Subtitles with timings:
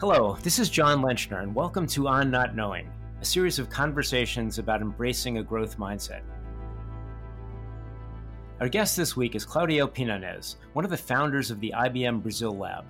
[0.00, 2.88] Hello, this is John Lenchner, and welcome to On Not Knowing,
[3.20, 6.20] a series of conversations about embracing a growth mindset.
[8.60, 12.56] Our guest this week is Claudio Pinhanez, one of the founders of the IBM Brazil
[12.56, 12.84] Lab.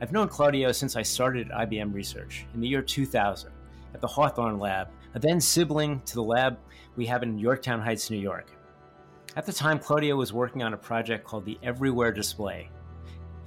[0.00, 3.52] I've known Claudio since I started IBM Research in the year 2000
[3.94, 6.58] at the Hawthorne Lab, a then sibling to the lab
[6.96, 8.50] we have in Yorktown Heights, New York.
[9.36, 12.68] At the time, Claudio was working on a project called the Everywhere Display,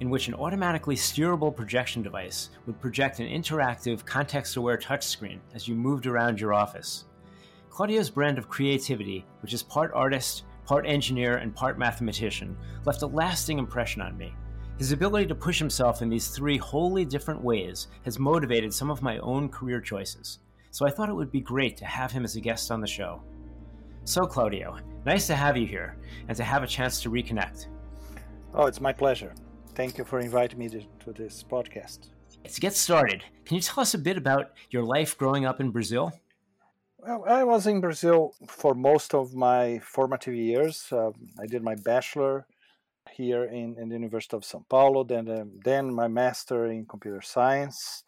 [0.00, 5.66] in which an automatically steerable projection device would project an interactive, context aware touchscreen as
[5.66, 7.04] you moved around your office.
[7.70, 13.06] Claudio's brand of creativity, which is part artist, part engineer, and part mathematician, left a
[13.06, 14.34] lasting impression on me.
[14.78, 19.02] His ability to push himself in these three wholly different ways has motivated some of
[19.02, 22.36] my own career choices, so I thought it would be great to have him as
[22.36, 23.22] a guest on the show.
[24.04, 25.96] So, Claudio, nice to have you here
[26.28, 27.66] and to have a chance to reconnect.
[28.54, 29.34] Oh, it's my pleasure.
[29.76, 32.08] Thank you for inviting me to, to this podcast.
[32.50, 35.70] To get started, can you tell us a bit about your life growing up in
[35.70, 36.12] Brazil?
[36.96, 40.86] Well, I was in Brazil for most of my formative years.
[40.90, 42.46] Uh, I did my bachelor
[43.12, 47.20] here in, in the University of São Paulo, then uh, then my master in computer
[47.20, 48.02] science.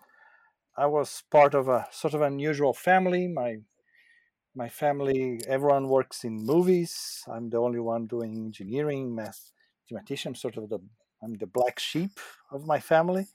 [0.74, 3.28] I was part of a sort of unusual family.
[3.28, 3.58] My
[4.54, 7.24] my family, everyone works in movies.
[7.30, 9.52] I'm the only one doing engineering, math,
[9.90, 10.34] mathematician.
[10.34, 10.80] Sort of the
[11.22, 13.26] I'm the black sheep of my family.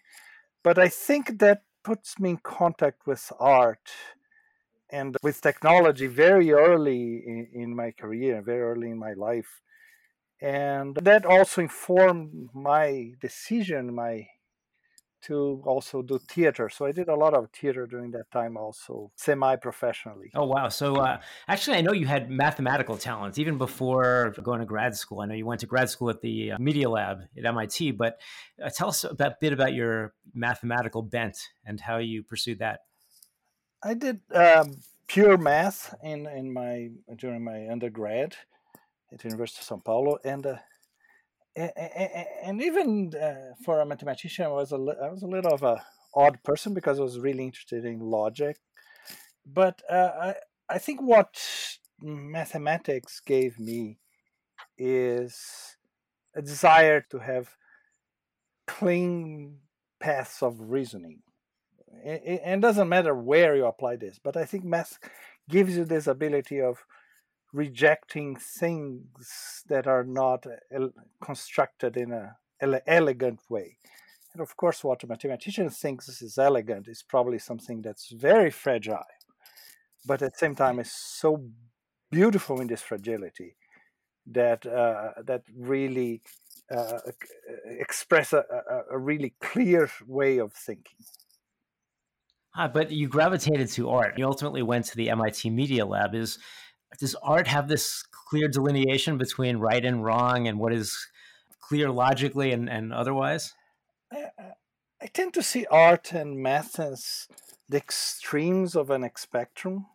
[0.64, 3.92] But I think that puts me in contact with art
[4.90, 9.62] and with technology very early in, in my career, very early in my life.
[10.42, 14.28] And that also informed my decision, my
[15.24, 16.70] to also do theater.
[16.70, 20.32] So I did a lot of theater during that time, also semi professionally.
[20.36, 20.70] Oh, wow.
[20.70, 25.22] So uh, actually, I know you had mathematical talents even before going to grad school.
[25.22, 28.20] I know you went to grad school at the uh, Media Lab at MIT, but
[28.64, 32.82] uh, tell us a bit about your mathematical bent and how you pursued that.
[33.82, 34.78] I did um,
[35.08, 38.36] pure math in, in my during my undergrad
[39.12, 40.56] at the University of São Paulo, and uh,
[41.56, 45.84] and even uh, for a mathematician, I was a I was a little of a
[46.16, 48.58] odd person because I was really interested in logic.
[49.46, 50.36] But uh, I
[50.70, 51.40] I think what
[52.02, 54.00] mathematics gave me
[54.78, 55.78] is
[56.36, 57.50] a desire to have
[58.68, 59.60] clean
[60.00, 61.22] paths of reasoning.
[62.04, 64.98] It, it, doesn't matter where you apply this, but I think math
[65.48, 66.84] gives you this ability of
[67.54, 70.46] rejecting things that are not
[71.22, 72.36] constructed in a
[72.88, 73.78] elegant way.
[74.34, 79.06] And of course, what a mathematician thinks is elegant is probably something that's very fragile,
[80.06, 81.46] but at the same time is so
[82.12, 83.56] beautiful in this fragility
[84.26, 86.22] that uh, that really
[86.72, 87.00] uh,
[87.66, 90.98] express a, a, a, really clear way of thinking.
[92.56, 94.18] Ah, but you gravitated to art.
[94.18, 96.16] You ultimately went to the MIT Media Lab.
[96.16, 96.40] Is
[97.00, 101.08] does art have this clear delineation between right and wrong and what is
[101.60, 103.54] clear logically and, and otherwise?
[104.12, 104.28] I,
[105.02, 107.28] I tend to see art and math as
[107.70, 109.88] the extremes of an spectrum.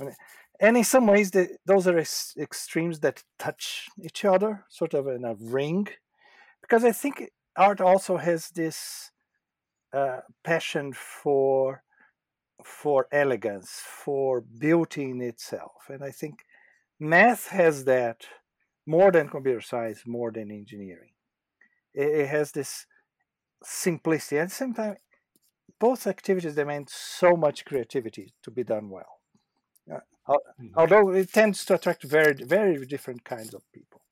[0.00, 0.14] I mean,
[0.60, 5.06] and in some ways, the, those are ex- extremes that touch each other, sort of
[5.06, 5.88] in a ring.
[6.60, 9.10] Because I think art also has this
[9.92, 11.82] uh, passion for
[12.68, 15.88] for elegance, for beauty in itself.
[15.88, 16.44] And I think
[17.00, 18.26] math has that
[18.86, 21.12] more than computer science, more than engineering.
[21.94, 22.86] It, it has this
[23.62, 24.38] simplicity.
[24.38, 24.96] At the same time,
[25.80, 29.18] both activities demand so much creativity to be done well.
[30.28, 30.66] Uh, mm-hmm.
[30.76, 34.02] although it tends to attract very, very different kinds of people.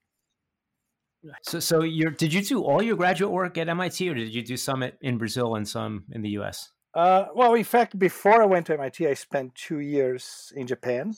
[1.42, 4.56] So, so did you do all your graduate work at MIT, or did you do
[4.56, 6.70] some in Brazil and some in the U.S.?
[6.96, 11.14] Uh, well, in fact, before I went to MIT, I spent two years in Japan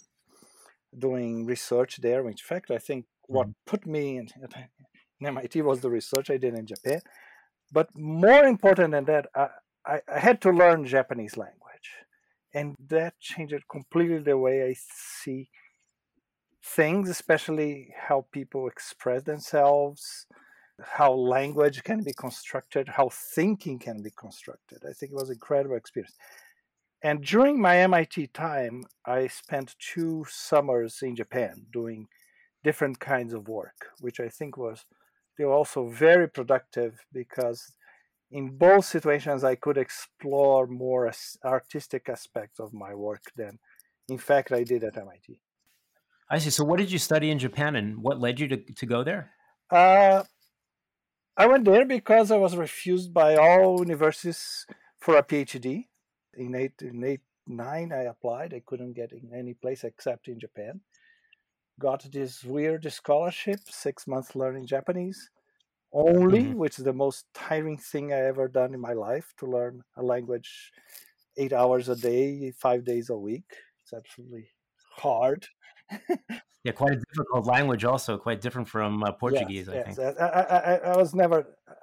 [0.99, 2.27] doing research there.
[2.29, 3.65] In fact, I think what mm-hmm.
[3.65, 4.29] put me in,
[5.21, 7.01] in, MIT was the research I did in Japan.
[7.71, 9.49] But more important than that, I,
[9.87, 11.91] I, I had to learn Japanese language.
[12.53, 15.49] And that changed completely the way I see
[16.65, 20.27] things, especially how people express themselves,
[20.83, 24.83] how language can be constructed, how thinking can be constructed.
[24.89, 26.15] I think it was an incredible experience.
[27.03, 32.09] And during my MIT time, I spent two summers in Japan doing
[32.65, 34.85] different kinds of work, which I think was
[35.37, 37.73] they were also very productive because
[38.31, 41.11] in both situations I could explore more
[41.45, 43.59] artistic aspects of my work than,
[44.09, 45.41] in fact, I did at MIT.
[46.29, 46.51] I see.
[46.51, 49.31] So, what did you study in Japan, and what led you to, to go there?
[49.71, 50.25] Uh,
[51.39, 54.67] I went there because I was refused by all universities
[54.99, 55.85] for a PhD.
[56.35, 58.53] In eight, in eight nine, I applied.
[58.53, 60.81] I couldn't get in any place except in Japan.
[61.79, 65.31] Got this weird scholarship, six months learning Japanese
[65.93, 66.59] only, mm-hmm.
[66.59, 70.03] which is the most tiring thing I ever done in my life to learn a
[70.03, 70.73] language
[71.37, 73.49] eight hours a day, five days a week.
[73.83, 74.49] It's absolutely
[74.97, 75.47] hard.
[76.65, 79.69] Yeah, quite a difficult language, also quite different from uh, Portuguese.
[79.69, 79.97] Yes, I yes.
[79.97, 80.21] think.
[80.21, 81.75] I, I, I, was never uh,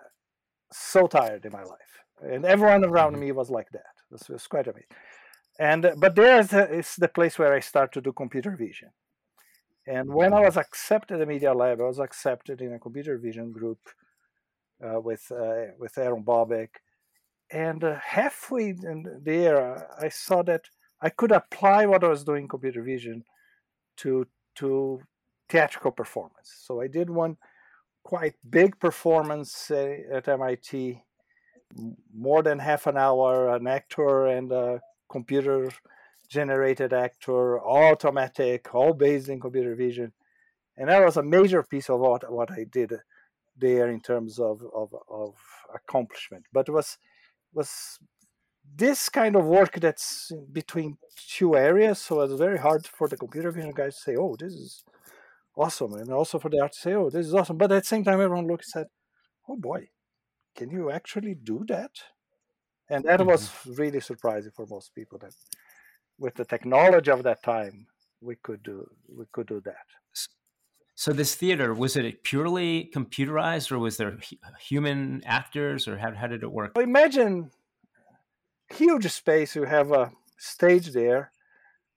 [0.71, 3.21] so tired in my life, and everyone around mm-hmm.
[3.21, 3.93] me was like that.
[4.09, 4.87] It was, it was quite amazing.
[5.59, 8.89] And uh, but there is the place where I start to do computer vision.
[9.87, 13.51] And when I was accepted at Media Lab, I was accepted in a computer vision
[13.51, 13.79] group
[14.83, 16.69] uh, with uh, with Aaron Bobick,
[17.51, 20.65] and uh, halfway in there, I saw that
[21.01, 23.23] I could apply what I was doing in computer vision
[23.97, 25.01] to to
[25.49, 26.53] theatrical performance.
[26.65, 27.37] So I did one
[28.03, 31.01] quite big performance at MIT,
[32.13, 35.71] more than half an hour, an actor and a computer
[36.29, 40.13] generated actor, automatic, all based in computer vision.
[40.77, 42.93] And that was a major piece of what, what I did
[43.57, 45.35] there in terms of, of, of
[45.73, 46.45] accomplishment.
[46.51, 46.97] But it was
[47.53, 47.97] was
[48.77, 50.97] this kind of work that's between
[51.37, 54.53] two areas, so it's very hard for the computer vision guys to say, "Oh, this
[54.53, 54.83] is
[55.55, 57.87] awesome," and also for the art to say, "Oh, this is awesome." But at the
[57.87, 58.87] same time, everyone looked and said,
[59.47, 59.89] "Oh boy,
[60.55, 61.91] can you actually do that?"
[62.89, 63.29] And that mm-hmm.
[63.29, 65.33] was really surprising for most people that
[66.17, 67.87] with the technology of that time,
[68.21, 69.87] we could do we could do that.
[70.97, 74.17] So this theater was it purely computerized, or was there
[74.59, 76.77] human actors, or how how did it work?
[76.77, 77.51] Imagine
[78.69, 79.55] huge space.
[79.55, 81.31] We have a stage there.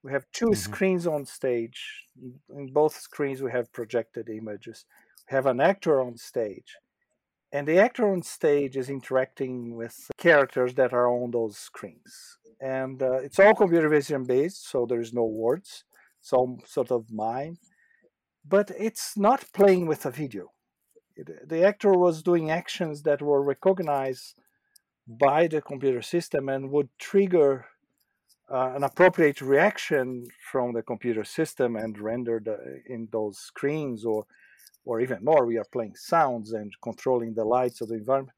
[0.02, 0.54] We have 2 mm-hmm.
[0.54, 2.06] screens on stage.
[2.54, 4.84] In both screens, we have projected images.
[5.30, 6.76] We have an actor on stage,
[7.52, 13.02] and the actor on stage is interacting with characters that are on those screens and
[13.02, 15.84] uh, it's all computer vision based, so there's no words,
[16.20, 17.58] some sort of mime,
[18.46, 20.50] but it's not playing with a video.
[21.16, 24.34] It, the actor was doing actions that were recognized
[25.08, 27.66] by the computer system and would trigger
[28.50, 32.48] uh, an appropriate reaction from the computer system and rendered
[32.86, 34.26] in those screens or
[34.84, 38.34] or even more we are playing sounds and controlling the lights of the environment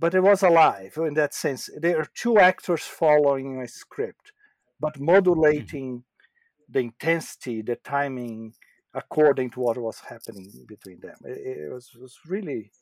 [0.00, 1.68] but it was alive in that sense.
[1.76, 4.32] There are two actors following a script,
[4.80, 6.72] but modulating mm-hmm.
[6.72, 8.54] the intensity, the timing,
[8.94, 11.16] according to what was happening between them.
[11.24, 12.72] It, it was, was really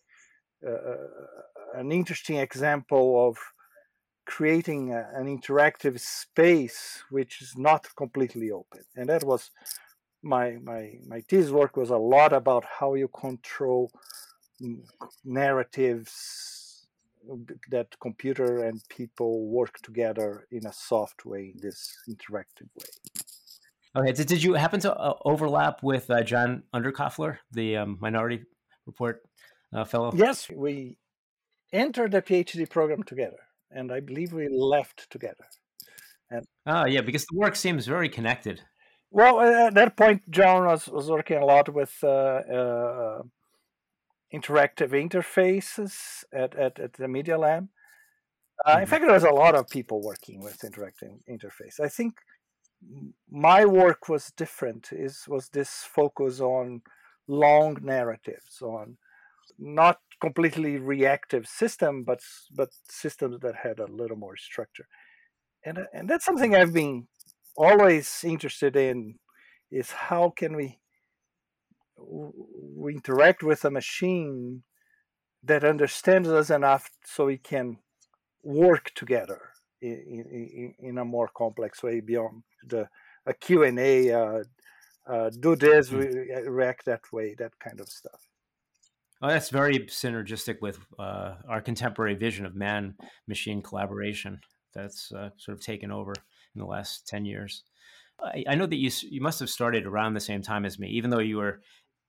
[0.62, 3.36] an interesting example of
[4.26, 9.50] creating a, an interactive space which is not completely open, and that was
[10.22, 13.90] my my my thesis work was a lot about how you control
[15.24, 16.86] narratives
[17.70, 22.86] that computer and people work together in a soft way, in this interactive way.
[23.96, 28.44] Okay, did, you happen to uh, overlap with uh, John Underkoffler, the um, Minority
[28.86, 29.22] Report
[29.72, 30.12] uh, fellow?
[30.14, 30.96] Yes, we
[31.72, 35.46] entered the PhD program together, and I believe we left together.
[36.30, 38.62] And oh, yeah, because the work seems very connected.
[39.10, 43.22] Well, at that point, John was, was working a lot with uh, uh,
[44.34, 47.68] interactive interfaces at, at, at the Media Lab.
[48.64, 48.80] Uh, mm-hmm.
[48.80, 51.80] In fact, there was a lot of people working with interactive interface.
[51.80, 52.18] I think
[53.30, 54.90] my work was different.
[54.92, 56.82] Is was this focus on
[57.26, 58.98] long narratives, on
[59.58, 62.20] not completely reactive system, but
[62.54, 64.86] but systems that had a little more structure,
[65.64, 67.08] and and that's something I've been
[67.56, 69.16] always interested in.
[69.70, 70.78] Is how can we
[71.96, 74.62] we interact with a machine
[75.42, 77.78] that understands us enough so we can
[78.42, 79.40] work together
[79.80, 82.88] in, in, in a more complex way beyond the
[83.26, 84.42] a Q&A, uh,
[85.06, 85.98] uh, do this, hmm.
[85.98, 88.26] re- react that way, that kind of stuff.
[89.20, 94.40] Oh, that's very synergistic with uh, our contemporary vision of man-machine collaboration.
[94.74, 96.12] That's uh, sort of taken over
[96.54, 97.64] in the last ten years.
[98.22, 100.88] I, I, know that you you must have started around the same time as me,
[100.90, 101.60] even though you were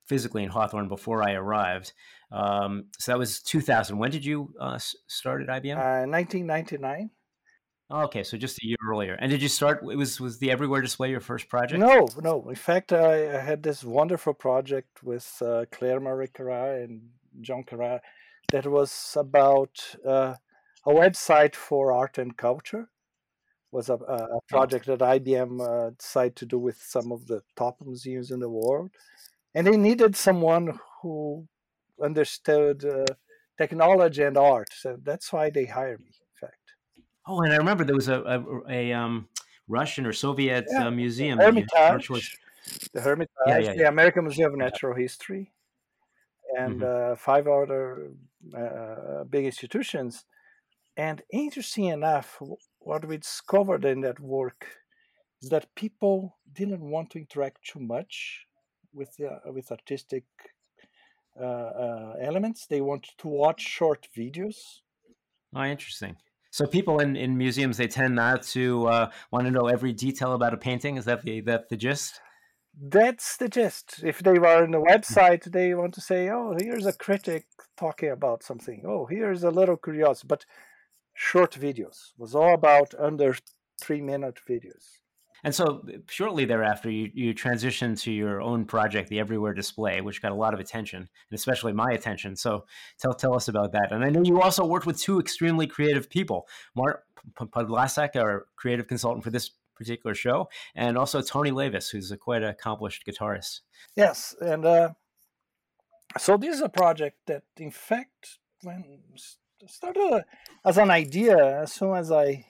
[0.10, 1.94] physically in Hawthorne before I arrived.
[2.32, 3.98] Um, so that was 2000.
[3.98, 5.78] When did you uh, start at IBM?
[5.78, 7.12] Uh, 1999.
[7.92, 9.16] Okay, so just a year earlier.
[9.20, 9.84] And did you start?
[9.90, 11.80] It was was the Everywhere Display your first project?
[11.80, 12.48] No, no.
[12.50, 17.02] In fact, I, I had this wonderful project with uh, Claire Marie Karat and
[17.42, 18.02] John Karat
[18.52, 20.36] that was about uh,
[20.86, 22.90] a website for art and culture.
[23.72, 27.78] Was a, a project that IBM uh, decided to do with some of the top
[27.82, 28.90] museums in the world
[29.54, 31.48] and they needed someone who
[32.02, 33.06] understood uh,
[33.58, 34.70] technology and art.
[34.74, 36.12] So that's why they hired me.
[37.30, 39.30] Oh, and I remember there was a a, a um,
[39.68, 41.40] Russian or Soviet Yeah, uh, museum.
[41.40, 42.32] the Hermitage, was-
[42.94, 43.88] the Hermitage, Yeah, yeah, the.
[43.90, 45.54] American Museum of Natural History,
[46.58, 46.84] and Mhm.
[46.84, 48.12] uh, five other
[48.56, 50.26] uh, big institutions.
[50.98, 52.42] And interesting enough,
[52.80, 54.68] what we discovered in that work
[55.42, 58.48] is that people didn't want to interact too much
[58.94, 60.26] with the, with artistic
[61.40, 62.66] uh, uh, elements.
[62.68, 64.82] They wanted to watch short videos.
[65.54, 66.18] Oh, interesting.
[66.52, 70.34] So people in, in museums they tend not to uh, want to know every detail
[70.34, 70.98] about a painting.
[70.98, 72.22] Is that the that the gist?
[72.82, 74.04] That's the gist.
[74.04, 77.46] If they were on the website, they want to say, "Oh, here's a critic
[77.78, 78.84] talking about something.
[78.86, 80.46] Oh, here's a little curiosity." But
[81.14, 83.36] short videos was all about under
[83.80, 84.99] three minute videos.
[85.44, 90.22] And so shortly thereafter, you, you transitioned to your own project, the Everywhere Display, which
[90.22, 92.36] got a lot of attention, and especially my attention.
[92.36, 92.66] So
[93.00, 93.92] tell tell us about that.
[93.92, 97.04] And I know you also worked with two extremely creative people, Mark
[97.38, 102.44] Podlaseck, our creative consultant for this particular show, and also Tony Levas, who's a quite
[102.44, 103.62] accomplished guitarist.
[103.96, 104.90] Yes, and uh,
[106.18, 108.84] so this is a project that, in fact, when
[109.68, 110.24] started
[110.66, 112.46] as an idea as soon as I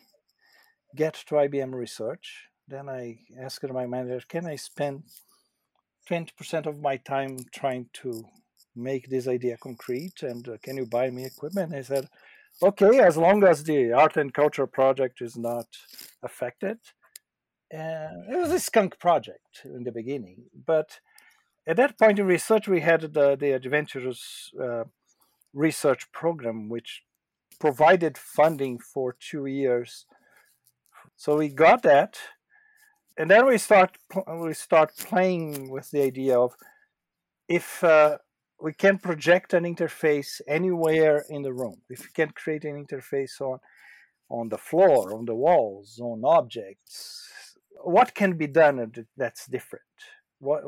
[0.95, 5.03] get to IBM research, then I asked my manager, "Can I spend
[6.07, 8.23] twenty percent of my time trying to
[8.75, 10.21] make this idea concrete?
[10.21, 12.07] And uh, can you buy me equipment?" I said,
[12.61, 15.67] "Okay, as long as the art and culture project is not
[16.23, 16.77] affected."
[17.71, 20.99] And it was a skunk project in the beginning, but
[21.67, 24.85] at that point in research, we had the, the Adventurous uh,
[25.53, 27.03] Research Program, which
[27.59, 30.05] provided funding for two years.
[31.15, 32.17] So we got that,
[33.17, 33.97] and then we start
[34.41, 36.55] we start playing with the idea of
[37.47, 38.17] if uh,
[38.61, 43.41] we can project an interface anywhere in the room, if we can create an interface
[43.41, 43.59] on
[44.29, 49.85] on the floor, on the walls, on objects, what can be done that's different?
[50.39, 50.63] What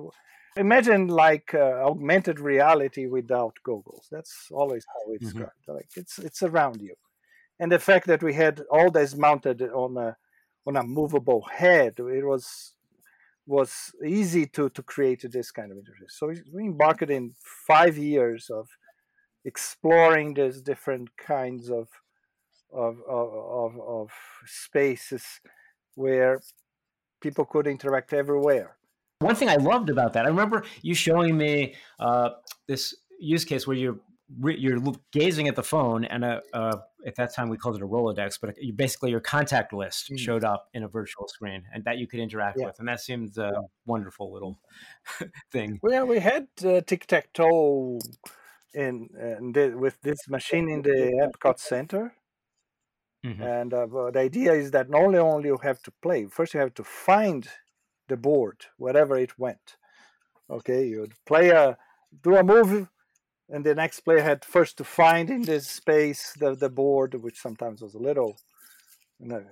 [0.58, 5.34] imagine like uh, augmented reality without goggles that's always how it's Mhm.
[5.34, 6.94] described like it's it's around you
[7.60, 10.18] and the fact that we had all this mounted on a
[10.68, 12.76] on a movable head it was
[13.48, 16.12] was easy to to create this kind of interface.
[16.12, 17.34] So we- embarked in
[17.68, 18.68] five years of
[19.44, 21.88] exploring these different kinds of
[22.72, 24.12] of of, of,
[24.46, 25.26] spaces
[25.96, 26.40] where
[27.22, 28.78] people could interact everywhere.
[29.20, 32.30] One thing I loved about that, I remember you showing me uh,
[32.68, 34.00] this use case where you're re-
[34.40, 34.80] you're
[35.12, 38.40] gazing at the phone, and a, uh, at that time we called it a Rolodex,
[38.40, 40.20] but you, basically your contact list Mm.
[40.20, 42.68] showed up in a virtual screen, and that you could interact Yeah.
[42.68, 43.52] with, and that seemed a
[43.86, 44.60] wonderful little
[45.52, 45.80] thing.
[45.82, 48.00] Well, we had uh, tic tac toe
[48.74, 49.10] in,
[49.40, 52.14] in the, with this machine in the Epcot Center,
[53.26, 53.42] Mhm.
[53.42, 56.60] and uh, the idea is that not only only you have to play, first you
[56.60, 57.48] have to find
[58.08, 59.78] the board wherever it went.
[60.50, 61.78] Okay, you'd play a
[62.24, 62.90] do a move,
[63.52, 67.40] and the next player had first to find in this space the, the board, which
[67.40, 68.38] sometimes was a little
[69.20, 69.44] you know,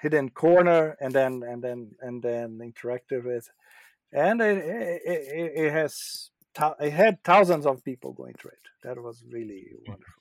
[0.00, 3.50] hidden corner, and then and then and then interactive with,
[4.12, 6.30] and it it, it, has
[6.80, 8.86] it had thousands of people going through it.
[8.88, 9.90] That was really hmm.
[9.90, 10.14] wonderful.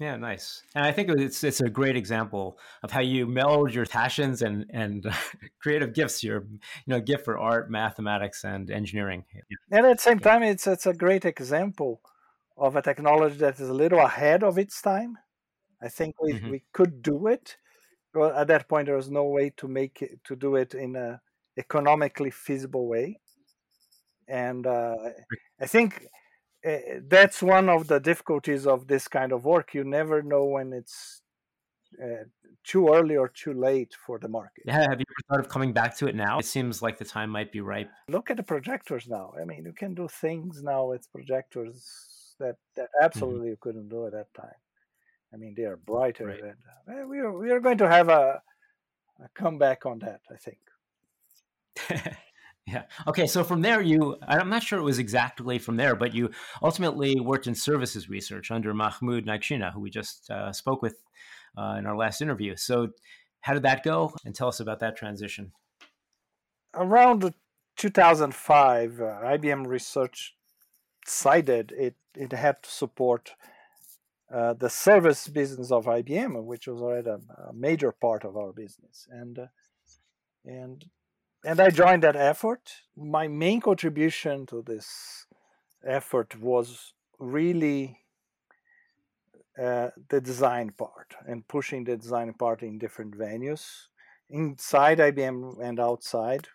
[0.00, 0.62] Yeah, nice.
[0.74, 4.66] And I think it's it's a great example of how you meld your passions and
[4.70, 5.06] and
[5.62, 9.24] creative gifts, your you know gift for art, mathematics, and engineering.
[9.70, 12.00] And at the same time, it's it's a great example
[12.56, 15.18] of a technology that is a little ahead of its time.
[15.82, 16.50] I think we, Mhm.
[16.50, 17.56] we could do it,
[18.12, 20.96] but at that point there was no way to make it to do it in
[20.96, 21.20] a
[21.56, 23.20] economically feasible way.
[24.28, 24.96] And uh,
[25.60, 26.06] I think
[26.66, 29.74] uh, that's one of the difficulties of this kind of work.
[29.74, 31.22] You never know when it's
[32.02, 32.24] uh,
[32.64, 34.64] too early or too late for the market.
[34.66, 36.38] Yeah, have you ever thought of coming back to it now?
[36.38, 37.90] It seems like the time might be ripe.
[38.08, 39.32] look at the projectors now.
[39.40, 42.13] I mean, you can do things now with projectors
[42.44, 44.60] that, that absolutely you couldn't do at that time.
[45.32, 46.40] I mean, they are brighter, Right.
[46.42, 48.40] and uh, we are we are going to have a,
[49.24, 50.20] a comeback on that.
[50.30, 50.58] I think.
[52.66, 52.82] yeah.
[53.08, 53.26] Okay.
[53.26, 56.30] So from there, you, I'm not sure it was exactly from there, but you
[56.62, 61.02] ultimately worked in services research under Mahmoud Naghshineh, who we just uh, spoke with
[61.58, 62.54] uh, in our last interview.
[62.56, 62.88] So
[63.40, 64.12] how did that go?
[64.24, 65.52] And tell us about that transition.
[66.74, 67.34] Around
[67.76, 70.34] 2005, uh, IBM Research
[71.04, 73.32] decided it it had to support
[74.32, 78.52] uh, the service business of IBM, which was already a, a major part of our
[78.52, 79.46] business, and uh,
[80.44, 80.84] and
[81.44, 82.72] and I joined that effort.
[82.96, 85.26] My main contribution to this
[85.86, 87.98] effort was really
[89.60, 93.86] uh, the design part and pushing the design part in different venues
[94.30, 96.48] inside IBM and outside.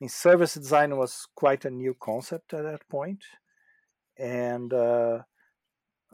[0.00, 3.24] In service design was quite a new concept at that point,
[4.18, 5.20] and uh,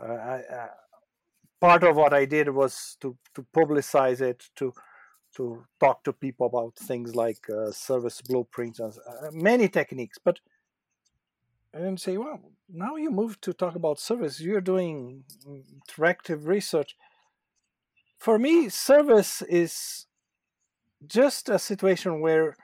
[0.01, 0.69] I, I,
[1.61, 4.73] part of what I did was to to publicize it to
[5.37, 10.41] to talk to people about things like uh, service blueprints and uh, many techniques, but
[11.73, 14.41] and say, well, now you move to talk about service.
[14.41, 16.97] You're doing interactive research.
[18.19, 20.07] For me, service is
[21.07, 22.57] just a situation where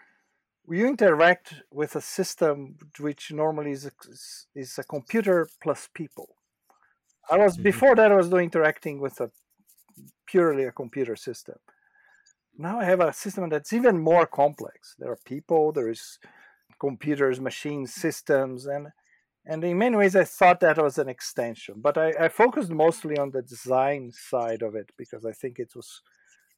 [0.68, 3.92] you interact with a system which normally is a,
[4.54, 6.36] is a computer plus people.
[7.30, 7.62] I was mm-hmm.
[7.62, 9.30] before that I was doing interacting with a
[10.26, 11.56] purely a computer system.
[12.58, 14.94] Now I have a system that's even more complex.
[14.98, 16.18] There are people, there is
[16.80, 18.88] computers, machines, systems, and
[19.48, 21.76] and in many ways I thought that was an extension.
[21.78, 25.72] But I, I focused mostly on the design side of it because I think it
[25.76, 26.02] was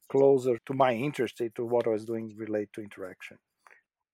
[0.09, 3.37] closer to my interest to what I was doing related to interaction.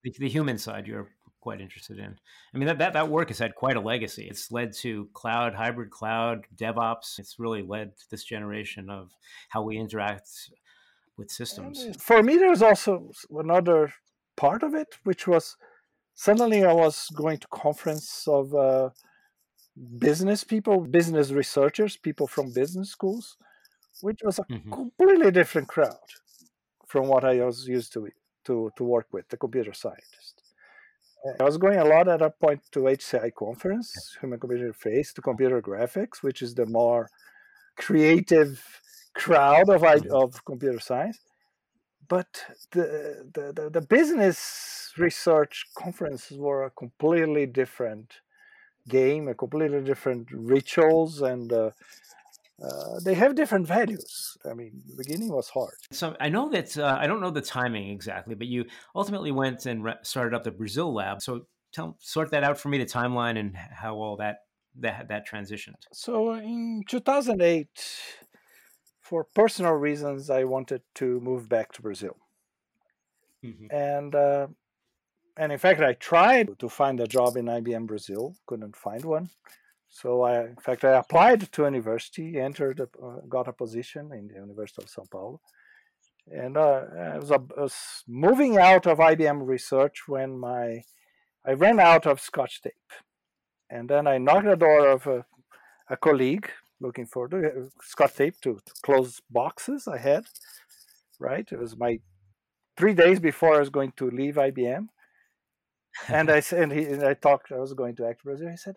[0.06, 1.10] The, the human side you're
[1.42, 2.18] quite interested in.
[2.54, 4.28] I mean that, that that work has had quite a legacy.
[4.30, 7.20] It's led to cloud, hybrid cloud, DevOps.
[7.20, 9.12] It's really led to this generation of
[9.50, 10.30] how we interact
[11.18, 11.86] with systems.
[12.00, 13.94] For me, there was also another
[14.36, 15.56] part of it, which was
[16.14, 18.90] suddenly I was going to conference of uh,
[20.00, 23.38] business people, business researchers, people from business schools,
[24.02, 24.72] which was a mm-hmm.
[24.72, 26.08] completely different crowd
[26.88, 28.08] from what I was used to
[28.46, 30.42] to to work with, the computer scientist.
[31.40, 35.22] I was going a lot at that point to HCI conference, Human Computer Interface, to
[35.22, 37.10] computer graphics, which is the more
[37.78, 38.64] creative
[39.16, 41.20] crowd of of computer science.
[42.08, 48.22] But the, the, the, business research conferences were a completely different
[48.88, 51.72] game, a completely different rituals, and uh,
[52.62, 54.38] uh, they have different values.
[54.50, 55.76] I mean, the beginning was hard.
[55.92, 59.66] So I know that uh, I don't know the timing exactly, but you ultimately went
[59.66, 61.22] and re- started up the Brazil lab.
[61.22, 64.38] So tell sort that out for me, the timeline and how all that
[64.80, 65.82] that that transitioned.
[65.92, 67.68] So in 2008
[69.02, 72.16] for personal reasons, I wanted to move back to Brazil.
[73.44, 73.68] Mm-hmm.
[73.70, 74.48] And uh,
[75.38, 79.30] and in fact, I tried to find a job in IBM Brazil, couldn't find one.
[79.96, 84.34] So I, in fact, I applied to university, entered, uh, got a position in the
[84.34, 85.40] University of São Paulo,
[86.28, 86.82] and uh,
[87.14, 90.84] I, was, was moving out of IBM research when my
[91.46, 92.92] I ran out of Scotch tape,
[93.70, 95.26] and then I knocked the door of a,
[95.90, 96.50] a colleague
[96.82, 100.26] looking for the Scotch tape to, to close boxes I had.
[101.22, 102.02] Right, it was my
[102.76, 104.88] three days before I was going to leave IBM,
[106.10, 107.54] and I said, and, he, and I talked.
[107.54, 108.50] I was going to Act Brazil.
[108.50, 108.76] He said,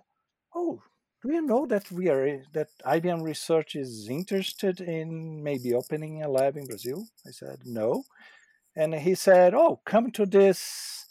[0.54, 0.80] "Oh,
[1.22, 6.28] do you know that we are that IBM Research is interested in maybe opening a
[6.28, 8.04] lab in Brazil?" I said, "No,"
[8.76, 11.06] and he said, "Oh, come to this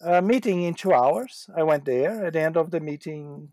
[0.00, 2.26] uh, meeting in two hours." I went there.
[2.26, 3.52] At the end of the meeting,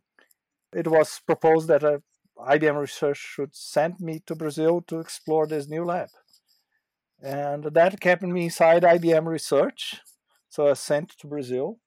[0.73, 2.01] it was proposed that a
[2.37, 6.09] IBM Research should send me to Brazil to explore this new lab.
[7.21, 10.01] And that kept me inside IBM Research.
[10.49, 11.79] So I sent to Brazil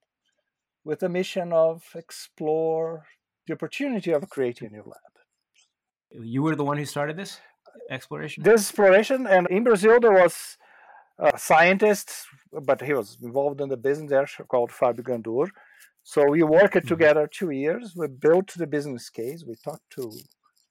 [0.85, 3.07] with the mission of explore
[3.47, 6.25] the opportunity of creating a new lab.
[6.25, 7.41] You were the one who started this
[7.91, 8.43] exploration?
[8.43, 10.57] This exploration, and in Brazil there was
[11.19, 12.11] a scientist,
[12.63, 15.49] but he was involved in the business there called Fabio Gandour.
[16.03, 16.89] So we worked mm-hmm.
[16.89, 17.95] together two years.
[17.97, 19.45] We built the business case.
[19.47, 20.13] We talked to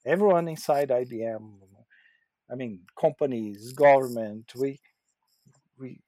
[0.06, 1.42] everyone inside IBM,
[2.50, 4.78] I mean, companies, government, we
[5.78, 6.00] we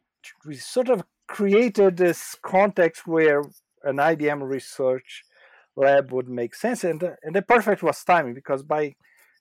[0.46, 3.42] we sort of created this context where
[3.82, 5.24] an IBM research
[5.78, 8.94] lab would make sense, and and the perfect was timing because by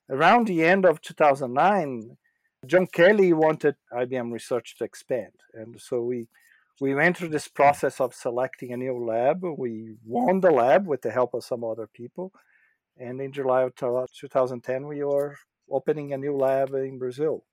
[0.08, 2.16] around the end of 2009,
[2.66, 6.28] John Kelly wanted IBM Research to expand, and so we
[6.80, 9.42] we went through this process of selecting a new lab.
[9.42, 12.32] We won the lab with the help of some other people,
[12.96, 15.36] and in July of 2010, we were
[15.70, 17.44] opening a new lab in Brazil,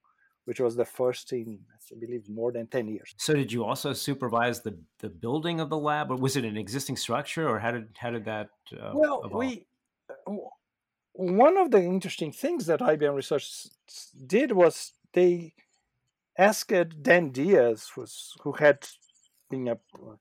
[0.46, 1.60] which was the first in,
[1.92, 3.14] I believe, more than 10 years.
[3.18, 6.58] So, did you also supervise the, the building of the lab, or was it an
[6.58, 8.50] existing structure, or how did how did that?
[8.72, 9.34] Uh, well, evolve?
[9.34, 9.66] we
[11.16, 13.68] one of the interesting things that IBM Research
[14.28, 15.54] did was they
[16.38, 18.86] asked Dan Diaz who's, who had
[19.50, 19.76] been a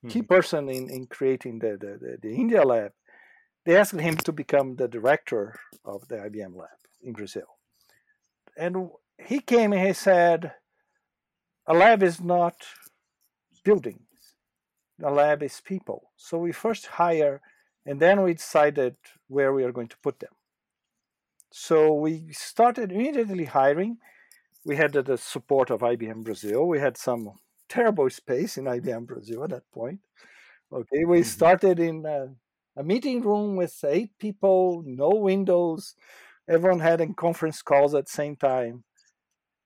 [0.09, 0.33] key mm-hmm.
[0.33, 2.93] person in, in creating the, the, the, the India lab,
[3.65, 7.47] they asked him to become the director of the IBM lab in Brazil.
[8.57, 10.53] And he came and he said,
[11.66, 12.55] a lab is not
[13.64, 14.37] buildings,
[15.03, 16.11] a lab is people.
[16.16, 17.40] So we first hire
[17.87, 18.96] and then we decided
[19.29, 20.33] where we are going to put them.
[21.53, 23.98] so we started immediately hiring.
[24.64, 26.66] We had the support of IBM Brazil.
[26.66, 30.00] We had some terrible space in IBM Brazil at that point.
[30.72, 31.24] Okay, we mm-hmm.
[31.24, 32.35] started in a,
[32.77, 35.94] a meeting room with eight people, no windows.
[36.48, 38.85] Everyone had in conference calls at the same time,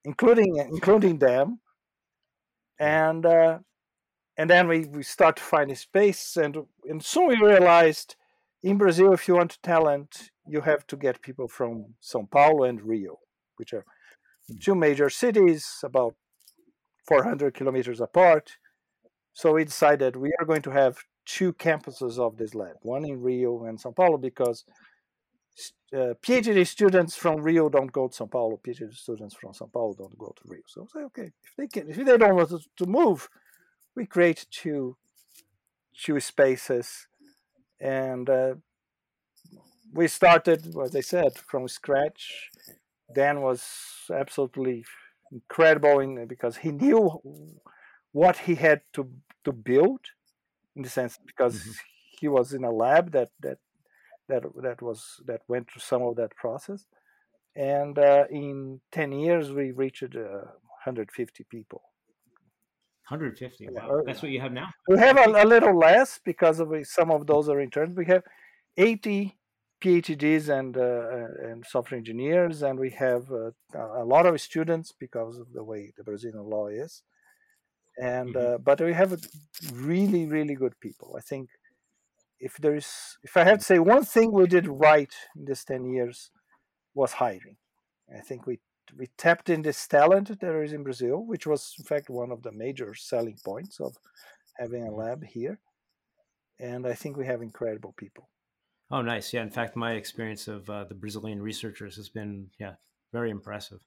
[0.09, 1.61] including including them.
[2.81, 3.59] And uh,
[4.39, 6.57] and then we, we start to find a space, and
[6.91, 8.17] and soon we realized
[8.63, 12.81] in Brazil, if you want talent, you have to get people from São Paulo and
[12.83, 13.19] Rio,
[13.57, 13.85] which are
[14.49, 14.57] hmm.
[14.65, 16.15] two major cities, about
[17.07, 18.47] 400 kilometers apart.
[19.33, 20.95] So we decided we are going to have
[21.27, 24.65] two campuses of this lab, one in Rio and São Paulo, because
[25.93, 28.61] uh, PhD students from Rio don't go to São Paulo.
[28.65, 30.63] PhD students from São Paulo don't go to Rio.
[30.67, 33.29] So I say, okay, if they can, if they don't want to, to move,
[33.97, 34.97] we create two
[36.05, 37.09] two spaces
[37.81, 38.55] and uh,
[39.93, 42.51] we started, as I said, from scratch.
[43.15, 43.65] Dan was
[44.15, 44.85] absolutely
[45.33, 47.21] incredible in because he knew
[48.13, 49.11] what he had to
[49.45, 50.01] to build,
[50.77, 51.71] in the sense because mm-hmm.
[52.21, 53.59] he was in a lab that that
[54.29, 56.87] that that was that went through some of that process,
[57.57, 60.45] and uh, in ten years we reached uh,
[60.85, 61.83] 150 people.
[63.09, 63.69] 150.
[63.71, 64.03] Wow.
[64.05, 64.69] That's what you have now?
[64.87, 67.97] We have a, a little less because of some of those are interns.
[67.97, 68.23] We have
[68.77, 69.39] 80
[69.81, 75.39] PhDs and uh, and software engineers, and we have uh, a lot of students because
[75.39, 77.03] of the way the Brazilian law is.
[77.97, 78.55] And mm-hmm.
[78.55, 79.19] uh, but we have
[79.73, 81.15] really really good people.
[81.17, 81.49] I think
[82.41, 85.65] if there is, if I have to say one thing we did right in these
[85.65, 86.31] 10 years
[86.95, 87.57] was hiring.
[88.15, 88.61] I think we
[88.97, 92.43] we tapped in this talent there is in Brazil, which was in fact one of
[92.43, 93.97] the major selling points of
[94.57, 95.61] having a lab here.
[96.59, 98.29] And I think we have incredible people.
[98.91, 99.33] Oh, nice.
[99.33, 99.43] Yeah.
[99.43, 102.75] In fact, my experience of uh, the Brazilian researchers has been, yeah,
[103.13, 103.81] very impressive.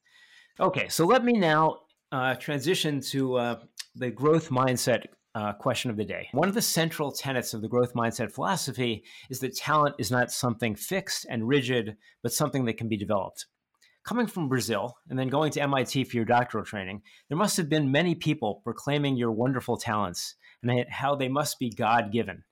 [0.60, 0.88] Okay.
[0.88, 1.80] So let me now
[2.12, 3.60] uh, transition to uh,
[3.96, 6.28] the growth mindset uh, question of the day.
[6.32, 10.32] One of the central tenets of the growth mindset philosophy is that talent is not
[10.32, 13.46] something fixed and rigid, but something that can be developed
[14.04, 17.70] coming from Brazil and then going to MIT for your doctoral training, there must have
[17.70, 22.44] been many people proclaiming your wonderful talents and how they must be God given.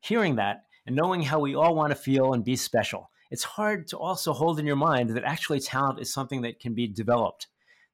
[0.00, 3.88] Hearing that and knowing how we all want to feel and be special, it's hard
[3.88, 7.48] to also hold in your mind that actually talent is something that can be developed.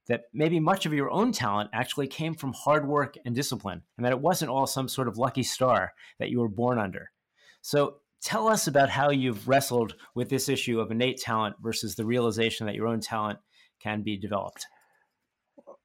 [0.08, 4.04] That maybe much of your own talent actually came from hard work and discipline, and
[4.04, 7.12] that it wasn't all some sort of lucky star that you were born under.
[7.60, 12.06] So, Tell us about how you've wrestled with this issue of innate talent versus the
[12.06, 13.40] realization that your own talent
[13.80, 14.66] can be developed.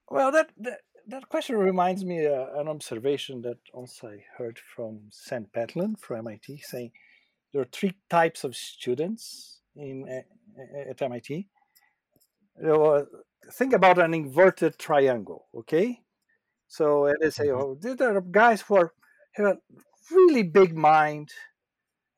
[0.07, 5.07] Well, that that, that question reminds me uh, an observation that also I heard from
[5.09, 6.91] Sandy Pentland from MIT, saying
[7.53, 11.47] there are three types of students in uh, at MIT.
[12.59, 13.05] You know,
[13.51, 16.01] think about an inverted triangle, okay?
[16.67, 17.87] So they say, mm-hmm.
[17.87, 18.93] oh, there are guys who are,
[19.33, 19.57] have a
[20.11, 21.29] really big mind,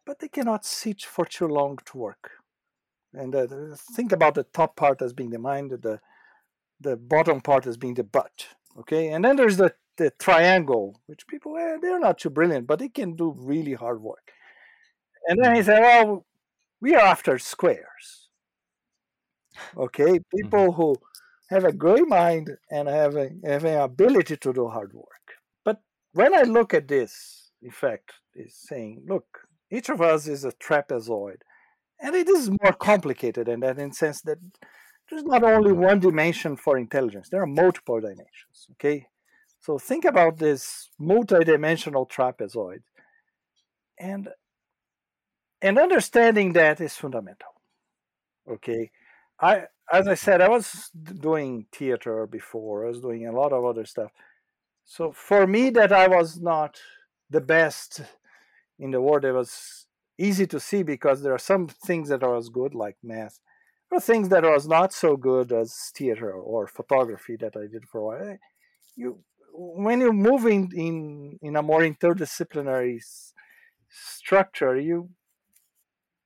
[0.05, 2.31] but they cannot sit for too long to work.
[3.13, 3.47] And uh,
[3.95, 5.99] think about the top part as being the mind, the
[6.81, 8.47] the bottom part as being the butt.
[8.77, 12.79] Okay, and then there's the the triangle, which people eh, they're not too brilliant, but
[12.79, 14.31] they can do really hard work.
[15.27, 16.25] And then he said, "Well,
[16.79, 18.18] we are after squares."
[19.77, 20.81] Okay, people mm-hmm.
[20.81, 20.95] who
[21.49, 25.05] have a great mind and have a, have an ability to do hard work.
[25.65, 25.81] But
[26.13, 29.25] when I look at this, in fact, is saying, look,
[29.71, 31.37] each of us is a trapezoid.
[32.01, 34.37] And it is more complicated than that in the sense that
[35.09, 38.67] there's not only one dimension for intelligence, there are multiple dimensions.
[38.73, 39.07] Okay?
[39.59, 42.81] So think about this multidimensional trapezoid.
[43.99, 44.29] And
[45.61, 47.49] and understanding that is fundamental.
[48.49, 48.91] Okay.
[49.41, 53.65] I as I said, I was doing theater before, I was doing a lot of
[53.65, 54.11] other stuff.
[54.85, 56.79] So for me that I was not
[57.29, 58.01] the best
[58.79, 62.37] in the world it was easy to see because there are some things that are
[62.37, 63.39] as good like math
[63.91, 67.85] or things that are as not so good as theater or photography that I did
[67.89, 68.37] for a while.
[68.95, 69.23] You
[69.53, 73.33] when you're moving in in a more interdisciplinary s-
[73.89, 75.09] structure, you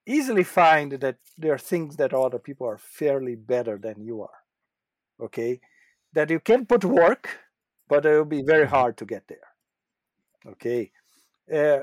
[0.05, 4.39] easily find that there are things that other people are fairly better than you are.
[5.21, 5.61] Okay,
[6.13, 7.39] that you can put work,
[7.87, 9.49] but it will be very hard to get there.
[10.45, 10.91] Okay,
[11.53, 11.79] uh,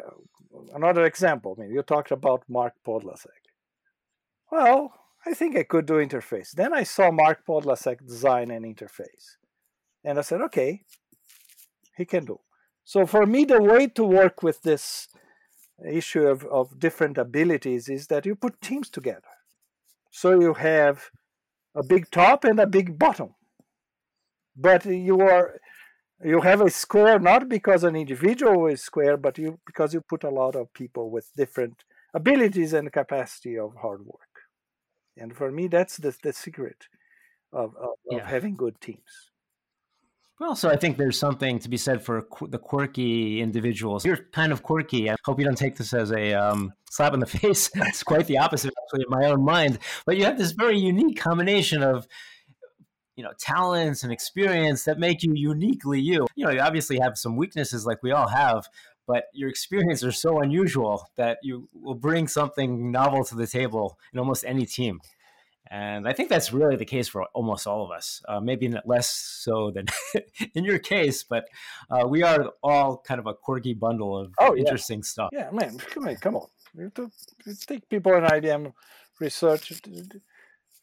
[0.75, 3.43] another example, I mean, you talked about Mark Podlaseck.
[4.51, 4.93] Well,
[5.27, 6.53] I think I could do interface.
[6.53, 9.37] Then I saw Mark Podlaseck design an interface.
[10.03, 10.83] And I said, okay,
[11.97, 12.41] he can do.
[12.85, 15.09] So for me, the way to work with this
[15.89, 19.35] issue of, of different abilities is that you put teams together.
[20.11, 21.11] So you have
[21.75, 23.35] a big top and a big bottom.
[24.57, 25.59] But you are
[26.23, 30.25] you have a square not because an individual is square, but you because you put
[30.25, 34.21] a lot of people with different abilities and capacity of hard work.
[35.17, 36.87] And for me, that's the, the secret
[37.53, 38.19] of, of, yeah.
[38.19, 39.30] of having good teams.
[40.41, 44.07] Well, so I think there's something to be said for qu- the quirky individuals.
[44.07, 45.11] You're kind of quirky.
[45.11, 47.71] I hope you don't take this as a um, slap in the face.
[47.75, 49.79] it's quite the opposite, actually, in my own mind.
[50.07, 52.09] But you have this very unique combination of
[53.17, 57.19] you know talents and experience that make you uniquely you you know you obviously have
[57.19, 58.67] some weaknesses like we all have
[59.07, 63.99] but your experiences are so unusual that you will bring something novel to the table
[64.15, 65.01] in almost any team
[65.71, 68.21] and I think that's really the case for almost all of us.
[68.29, 69.87] Uh, maybe less so than
[70.55, 71.47] in your case, but
[71.91, 75.05] uh, we are all kind of a quirky bundle of oh, interesting yeah.
[75.05, 75.31] stuff.
[75.33, 76.49] Yeah, man, come on, come on.
[76.77, 77.11] You have to,
[77.67, 78.73] take people in IBM
[79.21, 79.73] research.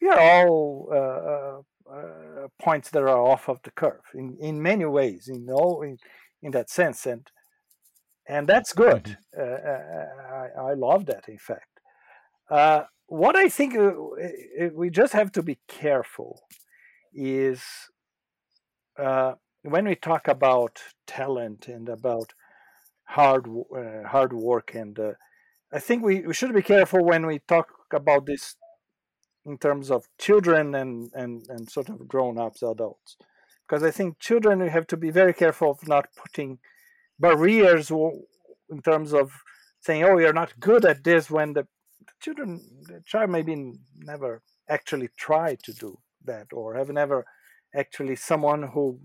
[0.00, 1.60] We are all uh, uh,
[1.94, 5.98] uh, points that are off of the curve in, in many ways, in all in,
[6.42, 7.30] in that sense, and
[8.26, 9.18] and that's good.
[9.36, 10.58] Mm-hmm.
[10.58, 11.68] Uh, I, I love that, in fact
[13.08, 13.92] what I think uh,
[14.74, 16.42] we just have to be careful
[17.12, 17.62] is
[18.98, 22.34] uh, when we talk about talent and about
[23.04, 25.12] hard uh, hard work and uh,
[25.72, 28.56] I think we, we should be careful when we talk about this
[29.44, 33.16] in terms of children and, and, and sort of grown ups adults.
[33.66, 36.58] Because I think children we have to be very careful of not putting
[37.18, 39.32] barriers in terms of
[39.80, 41.66] saying oh you're not good at this when the
[42.20, 47.24] children, the child maybe never actually tried to do that or have never
[47.74, 49.00] actually someone who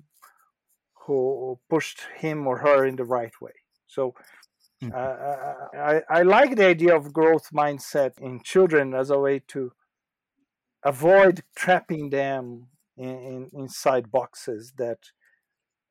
[1.05, 3.51] who pushed him or her in the right way.
[3.87, 4.15] So
[4.81, 4.91] mm-hmm.
[4.95, 9.73] uh, I, I like the idea of growth mindset in children as a way to
[10.83, 14.99] avoid trapping them in, in, inside boxes that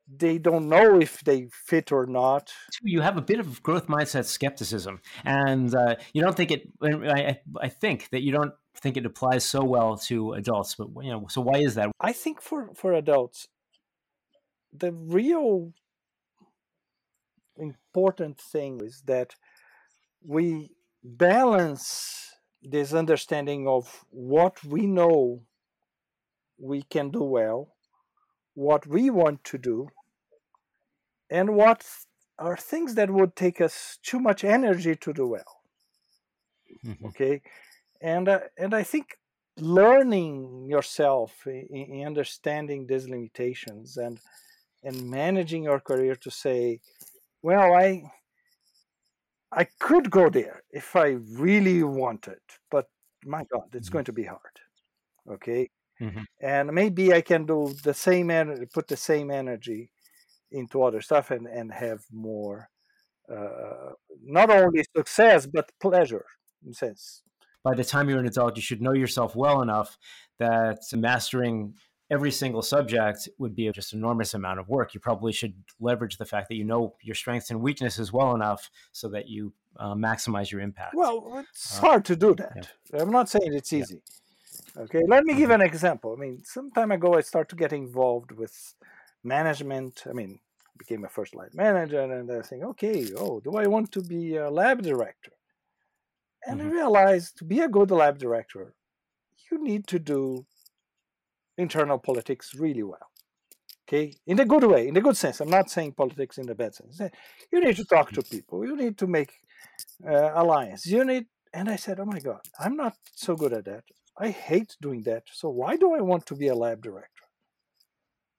[0.08, 2.52] they don't know if they fit or not.
[2.82, 6.68] You have a bit of growth mindset skepticism, and uh, you don't think it.
[6.82, 10.74] I, I think that you don't think it applies so well to adults.
[10.74, 11.90] But you know, so why is that?
[12.00, 13.48] I think for for adults,
[14.72, 15.72] the real
[17.56, 19.34] important thing is that
[20.24, 20.70] we
[21.04, 22.30] balance
[22.62, 25.42] this understanding of what we know
[26.58, 27.74] we can do well
[28.54, 29.88] what we want to do
[31.30, 31.84] and what
[32.38, 35.62] are things that would take us too much energy to do well
[36.84, 37.06] mm-hmm.
[37.06, 37.40] okay
[38.00, 39.16] and uh, and i think
[39.58, 44.18] learning yourself in, in, understanding these limitations and
[44.82, 46.80] and managing your career to say
[47.42, 48.02] well i
[49.52, 51.08] i could go there if i
[51.46, 52.86] really wanted but
[53.24, 53.94] my god it's mm-hmm.
[53.94, 54.56] going to be hard
[55.30, 55.68] okay
[56.02, 56.22] Mm-hmm.
[56.40, 59.90] And maybe I can do the same energy, put the same energy
[60.50, 62.68] into other stuff and, and have more,
[63.32, 66.26] uh, not only success, but pleasure
[66.66, 67.22] in sense.
[67.64, 69.96] By the time you're an adult, you should know yourself well enough
[70.38, 71.74] that mastering
[72.10, 74.92] every single subject would be just enormous amount of work.
[74.92, 78.70] You probably should leverage the fact that you know your strengths and weaknesses well enough
[78.90, 80.94] so that you uh, maximize your impact.
[80.94, 82.68] Well, it's uh, hard to do that.
[82.92, 83.02] Yeah.
[83.02, 83.94] I'm not saying it's easy.
[83.94, 84.21] Yeah.
[84.76, 86.14] Okay, let me give an example.
[86.16, 88.74] I mean, some time ago, I started to get involved with
[89.24, 90.04] management.
[90.08, 90.40] I mean,
[90.78, 94.36] became a first line manager, and I think, okay, oh, do I want to be
[94.36, 95.32] a lab director?
[96.44, 96.70] And mm-hmm.
[96.70, 98.74] I realized to be a good lab director,
[99.50, 100.46] you need to do
[101.56, 103.10] internal politics really well.
[103.86, 105.40] Okay, in a good way, in a good sense.
[105.40, 107.00] I'm not saying politics in the bad sense.
[107.52, 108.36] You need to talk to mm-hmm.
[108.36, 108.66] people.
[108.66, 109.32] You need to make
[110.06, 110.86] uh, alliance.
[110.86, 111.26] You need.
[111.52, 113.84] And I said, oh my God, I'm not so good at that.
[114.18, 115.24] I hate doing that.
[115.32, 117.24] So why do I want to be a lab director?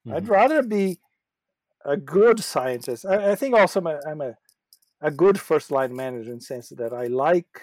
[0.06, 0.16] Mm-hmm.
[0.16, 0.98] I'd rather be
[1.84, 3.04] a good scientist.
[3.04, 4.34] I, I think also I'm, a, I'm a,
[5.00, 7.60] a good first line manager in the sense that I like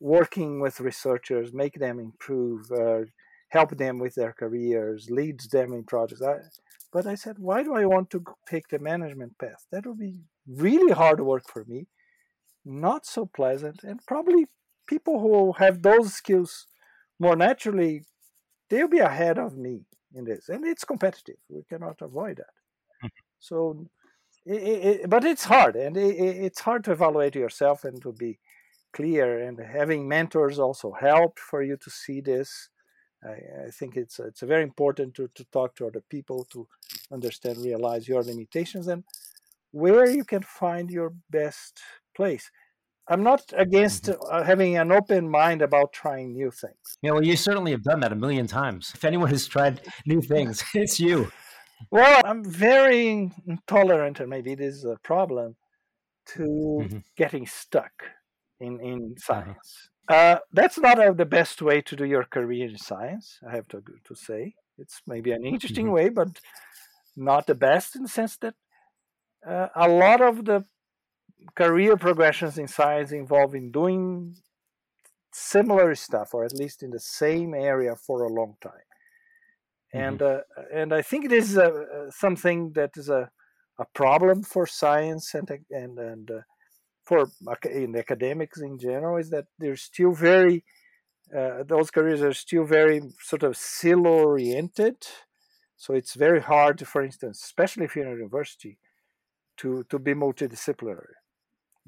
[0.00, 3.02] working with researchers, make them improve, uh,
[3.50, 6.22] help them with their careers, leads them in projects.
[6.22, 6.38] I,
[6.92, 9.64] but I said, why do I want to take the management path?
[9.70, 11.86] That would be really hard work for me,
[12.64, 14.46] not so pleasant, and probably
[14.86, 16.66] people who have those skills
[17.18, 18.04] more naturally,
[18.68, 21.36] they'll be ahead of me in this, and it's competitive.
[21.48, 22.54] We cannot avoid that.
[23.04, 23.08] Mm-hmm.
[23.38, 23.86] So,
[24.44, 28.38] it, it, but it's hard, and it, it's hard to evaluate yourself and to be
[28.92, 29.38] clear.
[29.46, 32.68] And having mentors also helped for you to see this.
[33.24, 36.66] I, I think it's it's very important to, to talk to other people to
[37.12, 39.04] understand, realize your limitations, and
[39.70, 41.80] where you can find your best
[42.14, 42.50] place.
[43.08, 44.34] I'm not against Mm-hmm.
[44.34, 46.98] uh, having an open mind about trying new things.
[47.02, 48.92] Yeah, well, you certainly have done that a million times.
[48.94, 51.30] If anyone has tried new things, it's you.
[51.90, 55.56] Well, I'm very intolerant, and maybe it is a problem,
[56.34, 57.02] to Mhm.
[57.16, 57.92] getting stuck
[58.60, 59.42] in, in Uh-huh.
[59.42, 59.90] science.
[60.08, 63.68] Uh, that's not uh, the best way to do your career in science, I have
[63.68, 64.54] to, to say.
[64.78, 65.92] It's maybe an interesting Mhm.
[65.92, 66.40] way, but
[67.16, 68.54] not the best in the sense that
[69.46, 70.64] uh, a lot of the
[71.54, 74.36] career progressions in science involve in doing
[75.32, 78.88] similar stuff, or at least in the same area for a long time.
[79.92, 80.40] And uh,
[80.72, 83.30] and I think it is uh, uh, something that is a,
[83.78, 86.40] a problem for science and and and uh,
[87.04, 87.28] for
[87.70, 90.64] in academics in general is that they're still very
[91.36, 94.96] uh, those careers are still very sort of silo oriented.
[95.76, 98.78] So it's very hard, for instance, especially if you're in a university,
[99.58, 101.16] to to be multidisciplinary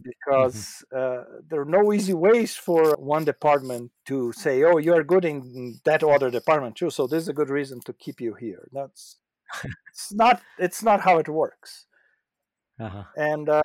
[0.03, 5.25] because uh, there are no easy ways for one department to say, "Oh, you're good
[5.25, 8.69] in that other department too, so this is a good reason to keep you here."
[8.73, 9.19] That's
[9.89, 11.87] it's not it's not how it works.
[12.81, 13.05] Uh-huh.
[13.17, 13.63] And uh,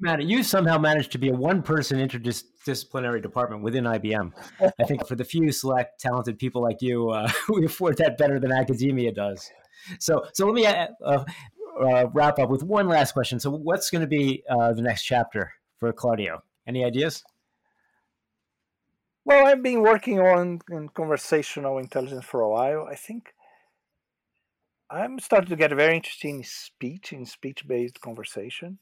[0.00, 4.32] Matt, you somehow managed to be a one-person interdisciplinary department within IBM.
[4.60, 8.40] I think for the few select talented people like you, uh, we afford that better
[8.40, 9.50] than academia does.
[9.98, 11.24] So, so let me uh,
[11.80, 13.40] uh, wrap up with one last question.
[13.40, 16.42] So, what's going to be uh, the next chapter for Claudio?
[16.66, 17.24] Any ideas?
[19.24, 22.86] well, I've been working on in conversational intelligence for a while.
[22.90, 23.34] I think
[24.90, 28.78] I'm starting to get very interested in speech, in speech-based conversation.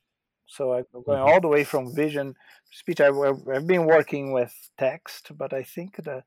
[0.47, 1.27] So I'm going Mhm.
[1.27, 2.35] all the way from vision
[2.71, 3.01] to speech.
[3.01, 6.25] I've I've been working with text, but I think the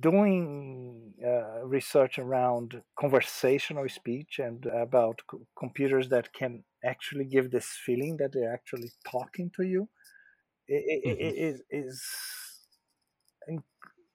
[0.00, 7.68] doing uh, research around conversational speech and about co- computers that can actually give this
[7.86, 9.88] feeling that they're actually talking to you
[11.04, 11.34] Mhm.
[11.46, 12.02] is is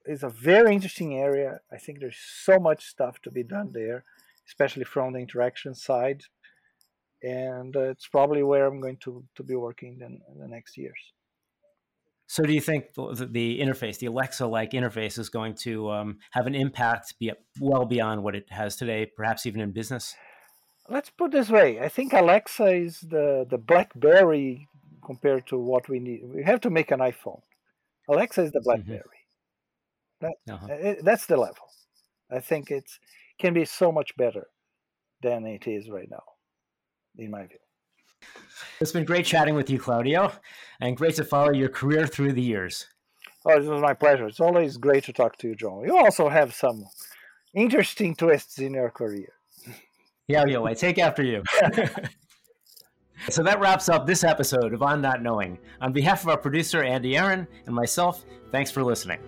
[0.06, 1.60] is a very interesting area.
[1.70, 4.04] I think there's so much stuff to be done there,
[4.46, 6.22] especially from the interaction side,
[7.22, 10.76] and uh, it's probably where I'm going to to be working in, in the next
[10.76, 11.12] years.
[12.30, 16.46] So, do you think the, the interface, the Alexa-like interface, is going to um, have
[16.46, 20.14] an impact be well beyond what it has today, perhaps even in business?
[20.88, 24.68] Let's put it this way: I think Alexa is the the BlackBerry
[25.04, 26.20] compared to what we need.
[26.32, 27.40] We have to make an iPhone.
[28.08, 29.20] Alexa is the BlackBerry.
[30.22, 30.66] Uh-huh.
[30.72, 31.66] Uh, That's the level.
[32.30, 32.88] I think it
[33.40, 34.46] can be so much better
[35.20, 36.26] than it is right now,
[37.18, 37.58] in my view.
[38.80, 40.32] It's been great chatting with you, Claudio,
[40.80, 42.86] and great to follow your career through the years.
[43.44, 44.26] Oh, it was my pleasure.
[44.26, 45.84] It's always great to talk to you, John.
[45.84, 46.86] You also have some
[47.54, 49.32] interesting twists in your career.
[50.28, 51.42] Yeah, yo, I take after you.
[53.28, 55.58] so that wraps up this episode of On Not Knowing.
[55.80, 59.20] On behalf of our producer, Andy Aaron, and myself, thanks for listening.